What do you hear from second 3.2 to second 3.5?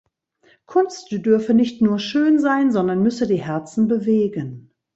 die